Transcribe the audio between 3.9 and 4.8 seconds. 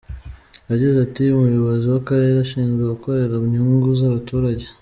z’abaturage.